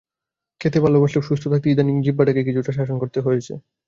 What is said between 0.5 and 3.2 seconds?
খেতে ভালোবাসলেও, সুস্থ থাকতে ইদানীং জিহ্বাটাকে কিছুটা শাসন করতে